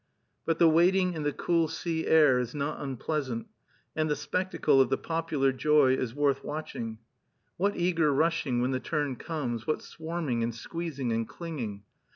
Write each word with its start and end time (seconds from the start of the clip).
But 0.47 0.57
the 0.57 0.67
waiting 0.67 1.13
in 1.13 1.21
the 1.21 1.31
cool 1.31 1.67
sea 1.67 2.07
air 2.07 2.39
is 2.39 2.55
not 2.55 2.81
unpleasant; 2.81 3.45
and 3.95 4.09
the 4.09 4.15
spectacle 4.15 4.81
of 4.81 4.89
the 4.89 4.97
popular 4.97 5.51
joy 5.53 5.93
is 5.93 6.15
worth 6.15 6.43
watching. 6.43 6.97
What 7.57 7.77
eager 7.77 8.11
rushing 8.11 8.63
when 8.63 8.71
the 8.71 8.79
turn 8.79 9.15
comes! 9.15 9.67
what 9.67 9.83
swarming 9.83 10.41
and 10.41 10.55
squeezing 10.55 11.11
and 11.13 11.29
clinging! 11.29 11.83